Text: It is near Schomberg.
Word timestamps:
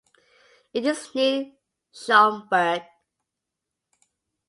It 0.73 0.83
is 0.87 1.13
near 1.13 1.51
Schomberg. 1.93 2.87